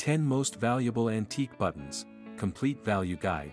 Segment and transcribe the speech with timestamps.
[0.00, 2.06] 10 Most Valuable Antique Buttons,
[2.38, 3.52] Complete Value Guide.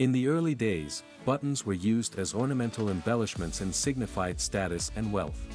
[0.00, 5.46] In the early days, buttons were used as ornamental embellishments and signified status and wealth.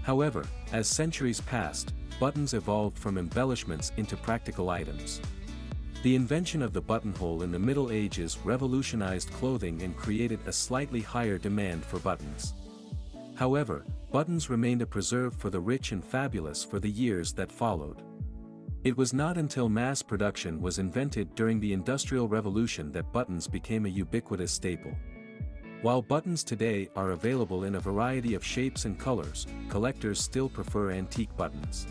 [0.00, 5.20] However, as centuries passed, buttons evolved from embellishments into practical items.
[6.02, 11.02] The invention of the buttonhole in the Middle Ages revolutionized clothing and created a slightly
[11.02, 12.54] higher demand for buttons.
[13.34, 18.07] However, buttons remained a preserve for the rich and fabulous for the years that followed.
[18.84, 23.86] It was not until mass production was invented during the Industrial Revolution that buttons became
[23.86, 24.92] a ubiquitous staple.
[25.82, 30.92] While buttons today are available in a variety of shapes and colors, collectors still prefer
[30.92, 31.88] antique buttons.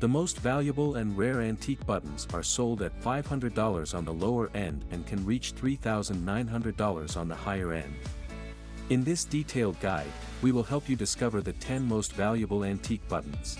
[0.00, 4.86] The most valuable and rare antique buttons are sold at $500 on the lower end
[4.90, 7.94] and can reach $3,900 on the higher end.
[8.88, 13.58] In this detailed guide, we will help you discover the 10 most valuable antique buttons.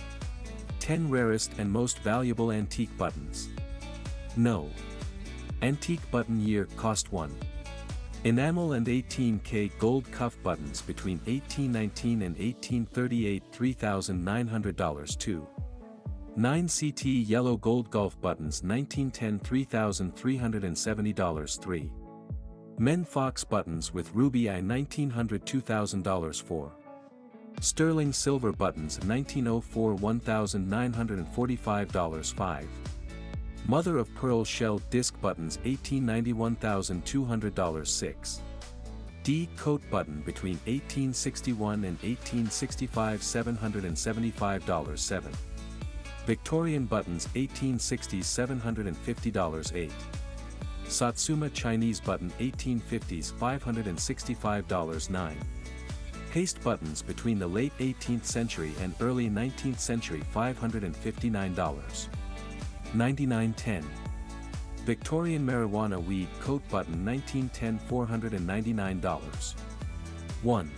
[0.88, 3.50] 10 Rarest and Most Valuable Antique Buttons.
[4.38, 4.70] No.
[5.60, 7.30] Antique button year cost 1.
[8.24, 15.46] Enamel and 18K gold cuff buttons between 1819 and 1838 $3,900 2.
[16.36, 21.92] 9 CT yellow gold golf buttons 1910 $3,370 3.
[22.78, 26.77] Men Fox buttons with ruby eye $1,900 $2,000 4.
[27.60, 32.68] Sterling silver buttons 1904 $1,945 5.
[33.66, 38.40] Mother of pearl shell disc buttons 1891 $200 6.
[39.24, 45.32] D coat button between 1861 and 1865 $775 7.
[46.26, 49.92] Victorian buttons 1860s $750 8.
[50.86, 55.36] Satsuma Chinese button 1850s $565 9.
[56.30, 60.92] Paste buttons between the late 18th century and early 19th century $559.
[62.94, 63.84] 9910.
[64.84, 69.54] Victorian marijuana weed coat button 1910 $499.
[70.42, 70.70] 1.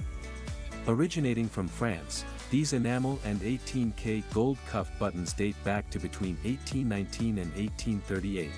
[0.89, 7.39] Originating from France, these enamel and 18K gold cuff buttons date back to between 1819
[7.39, 8.51] and 1838.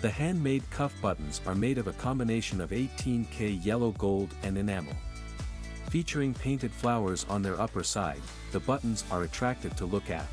[0.00, 4.94] The handmade cuff buttons are made of a combination of 18K yellow gold and enamel.
[5.92, 10.26] Featuring painted flowers on their upper side, the buttons are attractive to look at.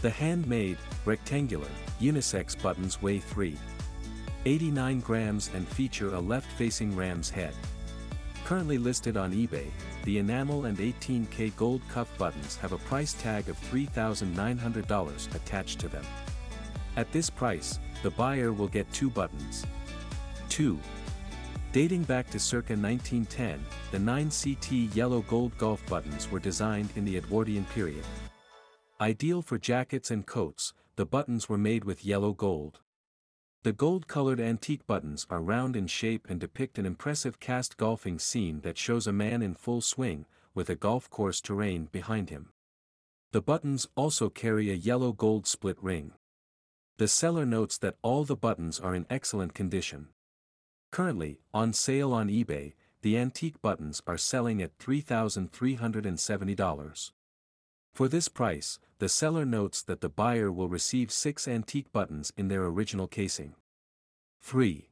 [0.00, 1.68] The handmade, rectangular,
[2.00, 3.54] unisex buttons weigh 3.
[4.46, 7.52] 89 grams and feature a left-facing ram's head.
[8.46, 9.66] Currently listed on eBay,
[10.04, 15.88] the enamel and 18K gold cuff buttons have a price tag of $3,900 attached to
[15.88, 16.06] them.
[16.96, 19.66] At this price, the buyer will get two buttons.
[20.48, 20.80] 2.
[21.72, 27.16] Dating back to circa 1910, the 9CT yellow gold golf buttons were designed in the
[27.16, 28.04] Edwardian period.
[29.00, 32.80] Ideal for jackets and coats, the buttons were made with yellow gold.
[33.62, 38.60] The gold-colored antique buttons are round in shape and depict an impressive cast golfing scene
[38.60, 42.50] that shows a man in full swing, with a golf course terrain behind him.
[43.30, 46.12] The buttons also carry a yellow-gold split ring.
[46.98, 50.08] The seller notes that all the buttons are in excellent condition.
[50.92, 57.10] Currently, on sale on eBay, the antique buttons are selling at $3,370.
[57.94, 62.48] For this price, the seller notes that the buyer will receive six antique buttons in
[62.48, 63.54] their original casing.
[64.42, 64.90] 3.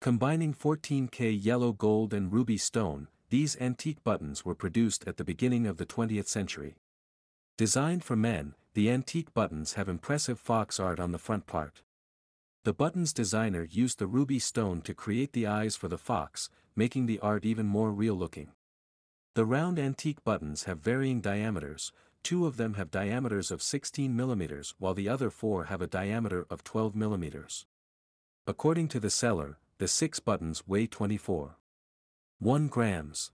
[0.00, 5.68] Combining 14K yellow gold and ruby stone, these antique buttons were produced at the beginning
[5.68, 6.74] of the 20th century.
[7.56, 11.82] Designed for men, the antique buttons have impressive fox art on the front part.
[12.64, 17.06] The button's designer used the ruby stone to create the eyes for the fox, making
[17.06, 18.52] the art even more real-looking.
[19.34, 21.92] The round antique buttons have varying diameters,
[22.22, 26.46] two of them have diameters of 16 mm while the other four have a diameter
[26.50, 27.64] of 12 mm.
[28.46, 31.56] According to the seller, the six buttons weigh 24.
[32.38, 33.32] 1 grams.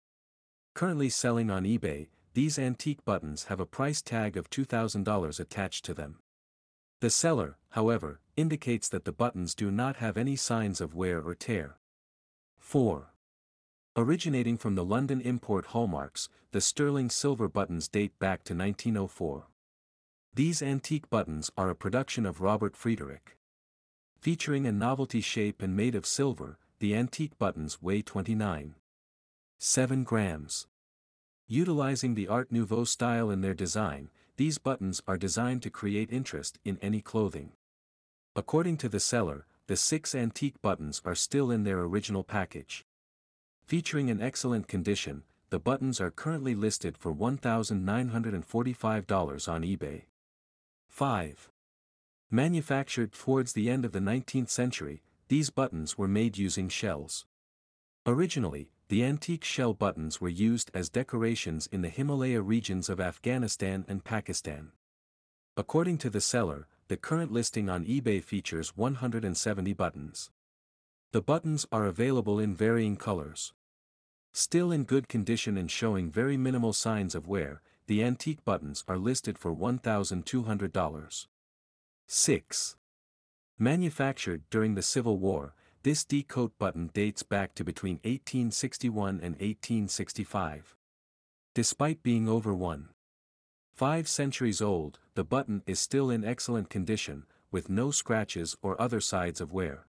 [0.76, 5.96] Currently selling on eBay, these antique buttons have a price tag of $2,000 attached to
[5.96, 6.20] them.
[7.06, 11.36] The seller, however, indicates that the buttons do not have any signs of wear or
[11.36, 11.78] tear.
[12.58, 13.14] 4.
[13.96, 19.46] Originating from the London import hallmarks, the sterling silver buttons date back to 1904.
[20.34, 23.38] These antique buttons are a production of Robert Friedrich.
[24.20, 28.74] Featuring a novelty shape and made of silver, the antique buttons weigh 29.
[29.60, 30.66] 7 grams.
[31.46, 36.60] Utilizing the Art Nouveau style in their design, these buttons are designed to create interest
[36.66, 37.54] in any clothing.
[38.36, 42.86] According to the seller, the six antique buttons are still in their original package.
[43.66, 50.04] Featuring in excellent condition, the buttons are currently listed for $1,945 on eBay.
[50.90, 51.50] 5.
[52.30, 57.26] Manufactured towards the end of the 19th century, these buttons were made using shells.
[58.06, 63.84] Originally, the antique shell buttons were used as decorations in the Himalaya regions of Afghanistan
[63.88, 64.72] and Pakistan.
[65.58, 70.30] According to the seller, the current listing on eBay features 170 buttons.
[71.14, 73.54] The buttons are available in varying colors.
[74.34, 78.98] Still in good condition and showing very minimal signs of wear, the antique buttons are
[78.98, 81.28] listed for $1,200.
[82.08, 82.76] 6.
[83.58, 85.56] Manufactured during the Civil War,
[85.86, 90.76] this D-coat button dates back to between 1861 and 1865.
[91.54, 92.90] Despite being over one.
[93.76, 99.00] Five centuries old, the button is still in excellent condition, with no scratches or other
[99.00, 99.86] sides of wear.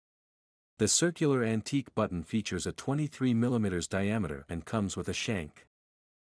[0.80, 5.66] The circular antique button features a 23 mm diameter and comes with a shank.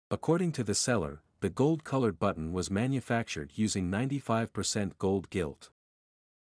[0.10, 5.70] According to the seller, the gold-colored button was manufactured using 95% gold gilt.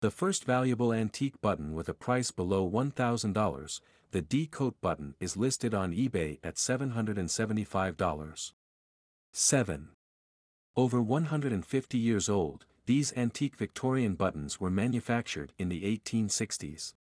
[0.00, 3.80] The first valuable antique button with a price below $1,000,
[4.12, 8.52] the D-coat button is listed on eBay at $775.
[9.32, 9.88] 7.
[10.74, 16.94] Over 150 years old, these antique Victorian buttons were manufactured in the 1860s.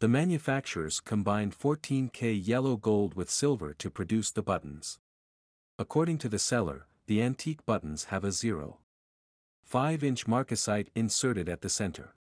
[0.00, 4.98] The manufacturers combined 14K yellow gold with silver to produce the buttons.
[5.78, 8.78] According to the seller, the antique buttons have a 0.
[9.70, 12.14] 5-inch marcasite inserted at the center.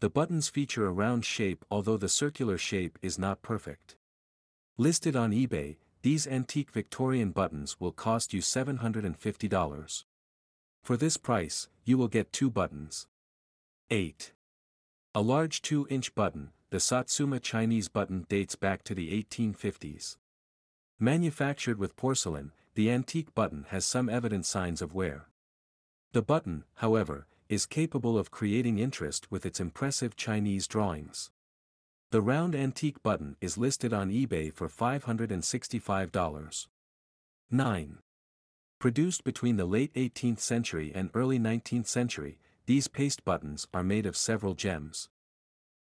[0.00, 3.96] The buttons feature a round shape although the circular shape is not perfect.
[4.76, 10.04] Listed on eBay, these antique Victorian buttons will cost you $750.
[10.84, 13.08] For this price, you will get two buttons.
[13.90, 14.32] 8.
[15.14, 20.16] A large 2-inch button, the Satsuma Chinese button dates back to the 1850s.
[21.00, 25.28] Manufactured with porcelain, the antique button has some evident signs of wear.
[26.12, 31.30] The button, however, is capable of creating interest with its impressive Chinese drawings.
[32.10, 36.66] The round antique button is listed on eBay for $565.
[37.50, 37.98] 9.
[38.78, 44.06] Produced between the late 18th century and early 19th century, these paste buttons are made
[44.06, 45.10] of several gems.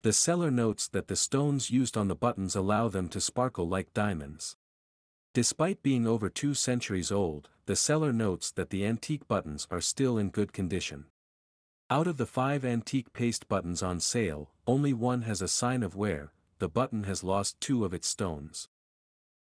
[0.02, 3.94] The seller notes that the stones used on the buttons allow them to sparkle like
[3.94, 4.58] diamonds.
[5.34, 10.18] Despite being over two centuries old, the seller notes that the antique buttons are still
[10.18, 11.06] in good condition.
[11.92, 15.96] Out of the five antique paste buttons on sale, only one has a sign of
[15.96, 18.70] wear, the button has lost two of its stones.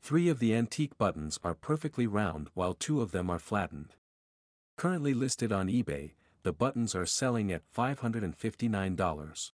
[0.03, 3.97] Three of the antique buttons are perfectly round while two of them are flattened.
[4.77, 6.13] Currently listed on eBay,
[6.45, 9.51] the buttons are selling at $559.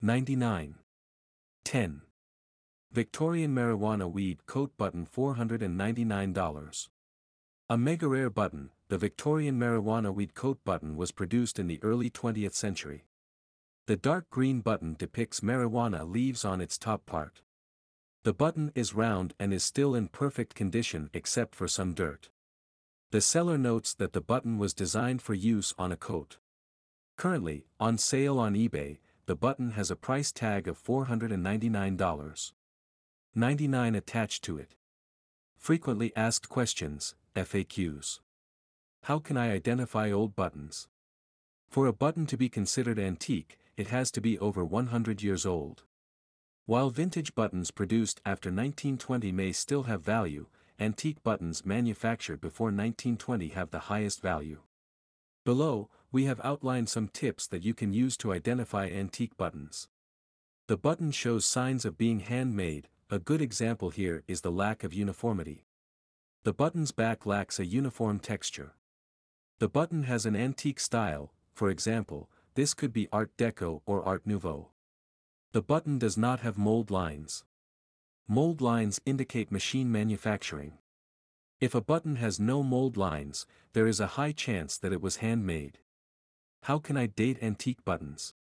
[0.00, 0.74] 99.
[1.64, 2.02] 10.
[2.90, 6.88] Victorian marijuana weed coat button $499.
[7.72, 12.10] A mega rare button, the Victorian marijuana weed coat button was produced in the early
[12.10, 13.06] 20th century.
[13.86, 17.40] The dark green button depicts marijuana leaves on its top part.
[18.24, 22.28] The button is round and is still in perfect condition except for some dirt.
[23.10, 26.36] The seller notes that the button was designed for use on a coat.
[27.16, 32.52] Currently, on sale on eBay, the button has a price tag of $499.
[33.34, 34.76] 99 attached to it.
[35.56, 38.20] Frequently asked questions, FAQs.
[39.04, 40.88] How can I identify old buttons?
[41.70, 45.84] For a button to be considered antique, it has to be over 100 years old.
[46.66, 50.48] While vintage buttons produced after 1920 may still have value,
[50.78, 54.60] antique buttons manufactured before 1920 have the highest value.
[55.46, 59.88] Below, we have outlined some tips that you can use to identify antique buttons.
[60.68, 64.92] The button shows signs of being handmade, a good example here is the lack of
[64.92, 65.64] uniformity.
[66.44, 68.74] The button's back lacks a uniform texture.
[69.60, 74.26] The button has an antique style, for example, this could be Art Deco or Art
[74.26, 74.70] Nouveau.
[75.52, 77.44] The button does not have mold lines.
[78.26, 80.78] Mold lines indicate machine manufacturing.
[81.60, 85.18] If a button has no mold lines, there is a high chance that it was
[85.18, 85.78] handmade.
[86.64, 88.34] How can I date antique buttons?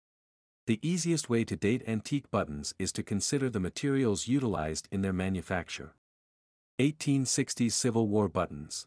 [0.66, 5.12] The easiest way to date antique buttons is to consider the materials utilized in their
[5.12, 5.94] manufacture.
[6.78, 8.86] 1860s Civil War buttons.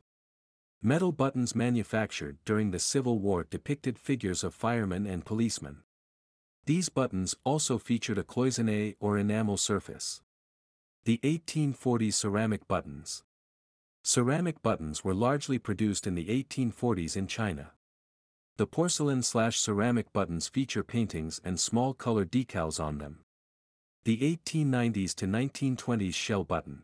[0.81, 5.79] Metal buttons manufactured during the Civil War depicted figures of firemen and policemen.
[6.65, 10.21] These buttons also featured a cloisonne or enamel surface.
[11.03, 13.24] The 1840s ceramic buttons.
[14.03, 17.71] Ceramic buttons were largely produced in the 1840s in China.
[18.55, 23.19] The porcelain-slash-ceramic buttons feature paintings and small color decals on them.
[24.05, 26.83] The 1890s to 1920s shell button.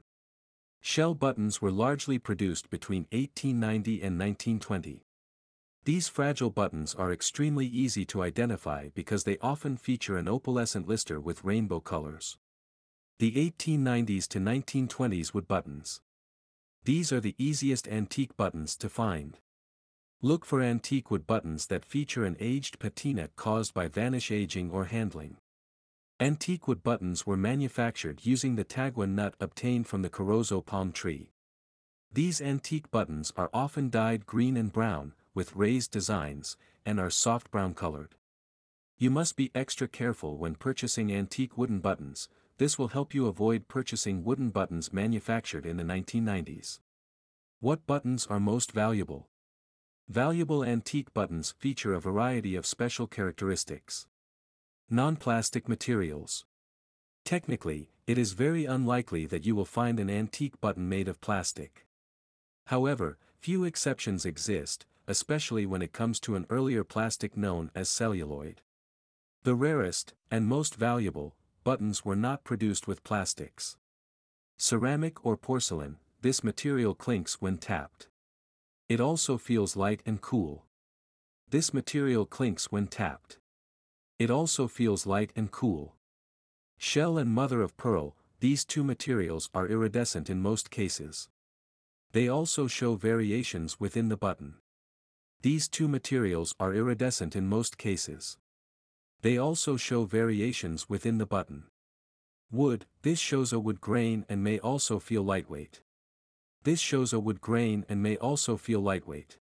[0.81, 5.03] Shell buttons were largely produced between 1890 and 1920.
[5.83, 11.19] These fragile buttons are extremely easy to identify because they often feature an opalescent lister
[11.19, 12.37] with rainbow colors.
[13.19, 16.01] The 1890s to 1920s wood buttons.
[16.83, 19.37] These are the easiest antique buttons to find.
[20.21, 24.85] Look for antique wood buttons that feature an aged patina caused by vanish aging or
[24.85, 25.37] handling.
[26.19, 31.29] Antique wood buttons were manufactured using the tagua nut obtained from the Corozo palm tree.
[32.11, 37.51] These antique buttons are often dyed green and brown, with raised designs, and are soft
[37.51, 38.15] brown colored.
[38.97, 43.67] You must be extra careful when purchasing antique wooden buttons, this will help you avoid
[43.67, 46.79] purchasing wooden buttons manufactured in the 1990s.
[47.59, 49.27] What buttons are most valuable?
[50.09, 54.07] Valuable antique buttons feature a variety of special characteristics.
[54.89, 56.45] Non-plastic materials.
[57.25, 61.85] Technically, it is very unlikely that you will find an antique button made of plastic.
[62.67, 68.61] However, few exceptions exist, especially when it comes to an earlier plastic known as celluloid.
[69.43, 73.75] The rarest, and most valuable, buttons were not produced with plastics.
[74.57, 78.07] Ceramic or porcelain, this material clinks when tapped.
[78.87, 80.63] It also feels light and cool.
[81.49, 83.37] This material clinks when tapped.
[84.19, 85.95] It also feels light and cool.
[86.77, 91.29] Shell and mother of pearl, these two materials are iridescent in most cases.
[92.13, 94.55] They also show variations within the button.
[95.41, 98.37] These two materials are iridescent in most cases.
[99.21, 101.65] They also show variations within the button.
[102.51, 105.81] Wood, this shows a wood grain and may also feel lightweight.
[106.63, 109.37] This shows a wood grain and may also feel lightweight.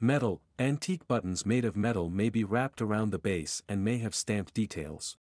[0.00, 4.14] Metal, antique buttons made of metal may be wrapped around the base and may have
[4.14, 5.16] stamped details.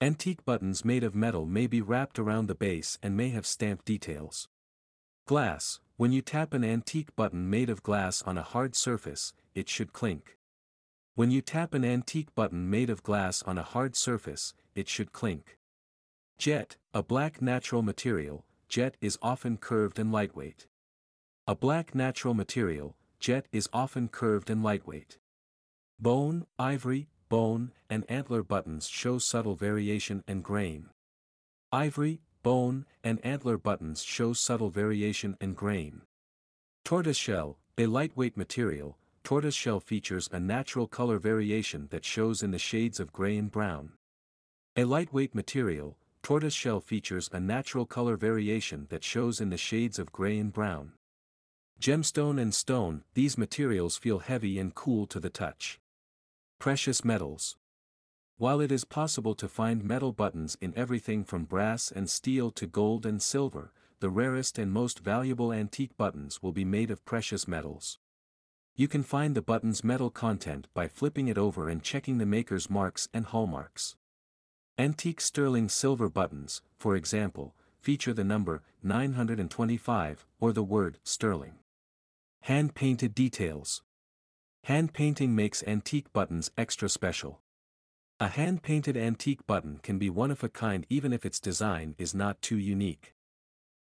[0.00, 3.84] Antique buttons made of metal may be wrapped around the base and may have stamped
[3.84, 4.48] details.
[5.24, 9.68] Glass, when you tap an antique button made of glass on a hard surface, it
[9.68, 10.36] should clink.
[11.14, 15.12] When you tap an antique button made of glass on a hard surface, it should
[15.12, 15.58] clink.
[16.38, 20.66] Jet, a black natural material, jet is often curved and lightweight.
[21.46, 25.16] A black natural material, jet is often curved and lightweight.
[26.00, 30.90] Bone, ivory, bone, and antler buttons show subtle variation and grain.
[31.70, 36.02] Ivory, bone, and antler buttons show subtle variation and grain.
[36.84, 42.98] Tortoiseshell, a lightweight material, tortoiseshell features a natural color variation that shows in the shades
[42.98, 43.92] of gray and brown.
[44.74, 50.10] A lightweight material, tortoiseshell features a natural color variation that shows in the shades of
[50.10, 50.94] gray and brown.
[51.82, 55.80] Gemstone and stone, these materials feel heavy and cool to the touch.
[56.60, 57.56] Precious metals.
[58.38, 62.68] While it is possible to find metal buttons in everything from brass and steel to
[62.68, 67.48] gold and silver, the rarest and most valuable antique buttons will be made of precious
[67.48, 67.98] metals.
[68.76, 72.70] You can find the button's metal content by flipping it over and checking the maker's
[72.70, 73.96] marks and hallmarks.
[74.78, 81.54] Antique sterling silver buttons, for example, feature the number 925 or the word sterling.
[82.46, 83.84] Hand-painted details.
[84.64, 87.40] Hand painting makes antique buttons extra special.
[88.18, 92.16] A hand-painted antique button can be one of a kind even if its design is
[92.16, 93.14] not too unique.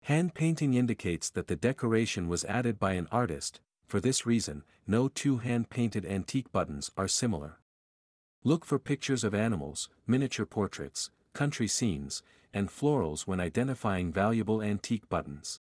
[0.02, 5.08] Hand painting indicates that the decoration was added by an artist, for this reason, no
[5.08, 7.58] two hand-painted antique buttons are similar.
[8.44, 15.08] Look for pictures of animals, miniature portraits, country scenes, and florals when identifying valuable antique
[15.08, 15.60] buttons.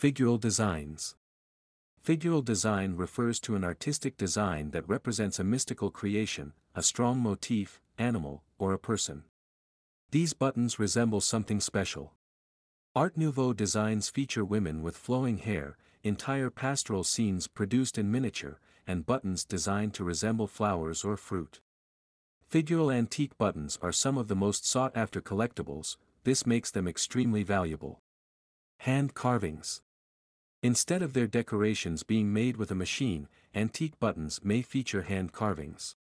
[0.00, 1.14] Figural designs.
[2.08, 7.82] Figural design refers to an artistic design that represents a mystical creation, a strong motif,
[7.98, 9.24] animal, or a person.
[10.10, 12.14] These buttons resemble something special.
[12.96, 19.04] Art Nouveau designs feature women with flowing hair, entire pastoral scenes produced in miniature, and
[19.04, 21.60] buttons designed to resemble flowers or fruit.
[22.50, 28.00] Figural antique buttons are some of the most sought-after collectibles, this makes them extremely valuable.
[28.78, 29.82] Hand carvings.
[30.62, 35.94] Instead of their decorations being made with a machine, antique buttons may feature hand carvings.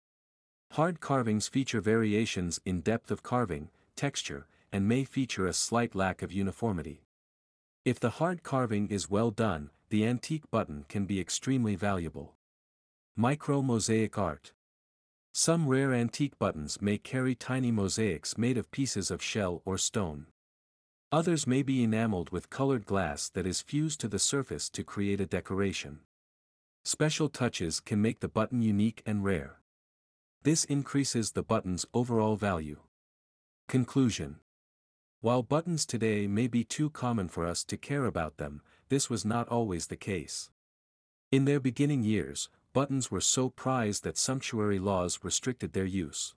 [0.72, 6.22] Hard carvings feature variations in depth of carving, texture, and may feature a slight lack
[6.22, 7.02] of uniformity.
[7.84, 12.36] If the hard carving is well done, the antique button can be extremely valuable.
[13.18, 14.54] Micro mosaic art.
[15.34, 20.28] Some rare antique buttons may carry tiny mosaics made of pieces of shell or stone.
[21.16, 25.22] Others may be enameled with colored glass that is fused to the surface to create
[25.22, 26.00] a decoration.
[26.84, 29.62] Special touches can make the button unique and rare.
[30.44, 32.80] This increases the button's overall value.
[33.70, 34.42] Conclusion
[35.22, 39.24] While buttons today may be too common for us to care about them, this was
[39.24, 40.50] not always the case.
[41.32, 46.36] In their beginning years, buttons were so prized that sumptuary laws restricted their use.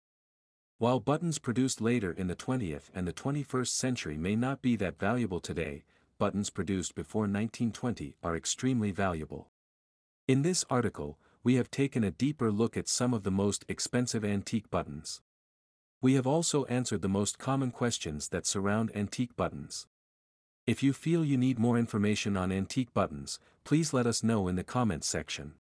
[0.80, 4.96] While buttons produced later in the 20th and the 21st century may not be that
[4.96, 5.82] valuable today,
[6.18, 9.48] buttons produced before 1920 are extremely valuable.
[10.28, 14.24] In this article, we have taken a deeper look at some of the most expensive
[14.24, 15.20] antique buttons.
[16.00, 19.88] We have also answered the most common questions that surround antique buttons.
[20.64, 24.54] If you feel you need more information on antique buttons, please let us know in
[24.54, 25.54] the comments section.